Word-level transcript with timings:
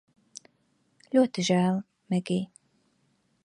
Ļoti 1.17 1.45
žēl, 1.49 1.77
Megij 2.15 2.43